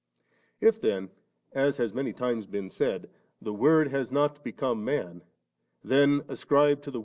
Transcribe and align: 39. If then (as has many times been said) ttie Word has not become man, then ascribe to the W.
39. 0.61 0.67
If 0.73 0.81
then 0.81 1.09
(as 1.53 1.77
has 1.77 1.93
many 1.93 2.11
times 2.11 2.47
been 2.47 2.71
said) 2.71 3.07
ttie 3.43 3.55
Word 3.55 3.89
has 3.89 4.11
not 4.11 4.43
become 4.43 4.83
man, 4.83 5.21
then 5.83 6.23
ascribe 6.27 6.81
to 6.81 6.89
the 6.89 6.97
W. 6.97 6.99